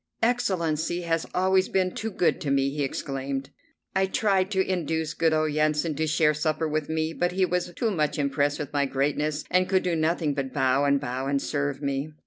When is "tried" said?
4.07-4.49